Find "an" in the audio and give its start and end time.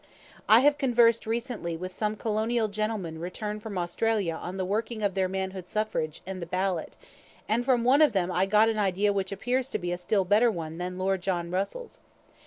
8.67-8.79